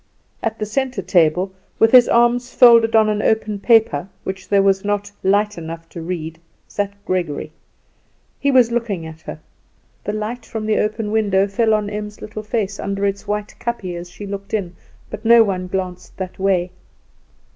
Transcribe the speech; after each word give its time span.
At 0.41 0.57
the 0.57 0.65
centre 0.65 1.03
table, 1.03 1.53
with 1.77 1.91
his 1.91 2.07
arms 2.09 2.51
folded 2.55 2.95
on 2.95 3.07
an 3.07 3.21
open 3.21 3.59
paper, 3.59 4.09
which 4.23 4.49
there 4.49 4.63
was 4.63 4.83
not 4.83 5.11
light 5.21 5.59
enough 5.59 5.87
to 5.89 6.01
read, 6.01 6.39
sat 6.67 6.93
Gregory. 7.05 7.51
He 8.39 8.49
was 8.49 8.71
looking 8.71 9.05
at 9.05 9.21
her. 9.21 9.39
The 10.03 10.13
light 10.13 10.43
from 10.43 10.65
the 10.65 10.79
open 10.79 11.11
window 11.11 11.45
fell 11.45 11.75
on 11.75 11.87
Em's 11.87 12.19
little 12.19 12.41
face 12.41 12.79
under 12.79 13.05
its 13.05 13.27
white 13.27 13.53
kapje 13.59 13.95
as 13.95 14.09
she 14.09 14.25
looked 14.25 14.55
in, 14.55 14.75
but 15.11 15.23
no 15.23 15.43
one 15.43 15.67
glanced 15.67 16.17
that 16.17 16.39
way. 16.39 16.71